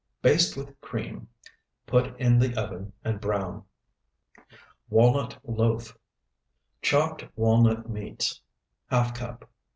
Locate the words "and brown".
3.03-3.65